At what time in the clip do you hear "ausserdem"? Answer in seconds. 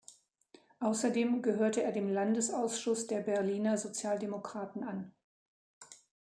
0.79-1.43